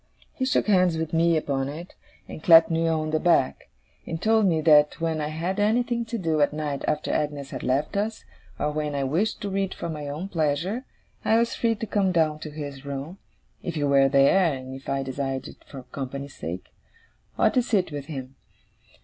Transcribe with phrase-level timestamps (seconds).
[0.33, 1.93] He shook hands with me upon it,
[2.27, 3.69] and clapped me on the back;
[4.07, 7.61] and told me that when I had anything to do at night after Agnes had
[7.61, 8.25] left us,
[8.57, 10.85] or when I wished to read for my own pleasure,
[11.23, 13.19] I was free to come down to his room,
[13.61, 16.73] if he were there and if I desired it for company's sake,
[17.37, 18.35] and to sit with him.